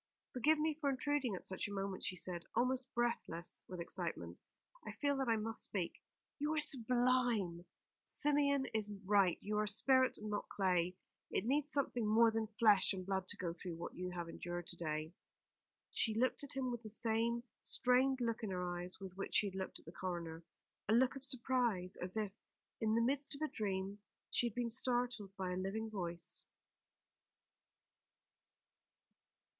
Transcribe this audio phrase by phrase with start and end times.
[0.33, 4.39] "Forgive me for intruding at such a moment," he said, almost breathless with excitement.
[4.83, 6.01] "I feel that I must speak.
[6.39, 7.65] You were sublime!
[8.07, 9.37] Symeon is right.
[9.41, 10.95] You are spirit and not clay.
[11.29, 14.65] It needs something more than flesh and blood to go through what you have endured
[14.69, 15.13] to day."
[15.91, 19.49] She looked at him with the same strained look in her eyes with which she
[19.49, 20.43] had looked at the coroner;
[20.89, 22.31] a look of surprise, as if,
[22.79, 23.99] in the midst of a dream,
[24.31, 26.43] she had been startled by a living voice.